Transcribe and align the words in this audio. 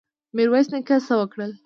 میرویس 0.35 0.67
نیکه 0.73 0.95
څه 1.07 1.13
وکړل؟ 1.19 1.51